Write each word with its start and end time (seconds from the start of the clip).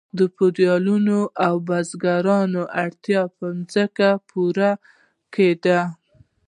د 0.17 0.19
فیوډالانو 0.33 1.19
او 1.45 1.55
بزګرانو 1.67 2.61
اړتیاوې 2.83 3.31
په 3.37 3.45
ځمکو 3.73 4.09
پوره 4.29 4.71
کیدې. 5.33 5.79